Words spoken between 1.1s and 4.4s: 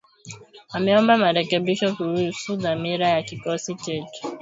marekebisho kuhusu dhamira ya kikosi chetu